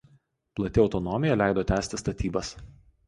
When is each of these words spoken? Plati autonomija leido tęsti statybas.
Plati 0.59 0.81
autonomija 0.83 1.37
leido 1.43 1.67
tęsti 1.73 2.01
statybas. 2.05 2.51